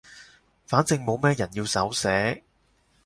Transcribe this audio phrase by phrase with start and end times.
[0.65, 2.43] 反正冇咩人要手寫